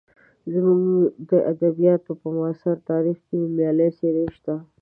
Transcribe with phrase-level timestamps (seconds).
[0.53, 0.81] زموږ
[1.29, 4.55] د ادبیاتو په معاصر تاریخ کې نومیالۍ څېرې شته.